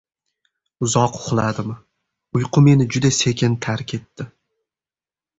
Uzoq 0.85 1.17
uxladim, 1.17 1.75
uyqu 2.39 2.63
meni 2.67 2.87
juda 2.95 3.11
sekin 3.19 3.57
tark 3.67 3.93
etdi. 3.99 4.27